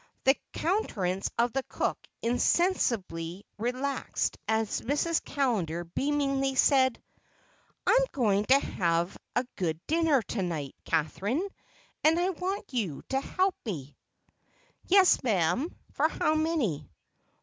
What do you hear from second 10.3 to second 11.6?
night, Catherine,